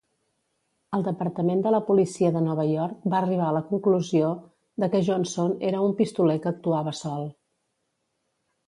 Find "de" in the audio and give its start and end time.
1.67-1.73, 2.37-2.41, 4.85-4.93